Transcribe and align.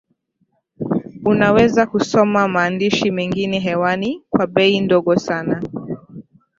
unaweza 1.25 1.85
kusoma 1.87 2.47
maandishi 2.47 3.11
mengine 3.11 3.59
hewani 3.59 4.23
kwa 4.29 4.47
bei 4.47 4.81
ndogo 4.81 5.15
sana 5.15 5.63